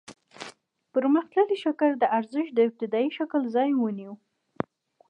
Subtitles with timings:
[0.93, 4.13] پرمختللي شکل د ارزښت د ابتدايي شکل ځای ونیو